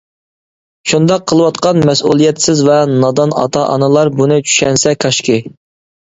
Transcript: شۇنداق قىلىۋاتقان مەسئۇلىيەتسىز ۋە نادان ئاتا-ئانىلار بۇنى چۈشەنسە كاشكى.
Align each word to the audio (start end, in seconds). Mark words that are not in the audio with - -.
شۇنداق 0.91 1.25
قىلىۋاتقان 1.31 1.83
مەسئۇلىيەتسىز 1.89 2.61
ۋە 2.69 2.77
نادان 3.03 3.33
ئاتا-ئانىلار 3.41 4.11
بۇنى 4.21 4.39
چۈشەنسە 4.47 4.95
كاشكى. 5.07 5.37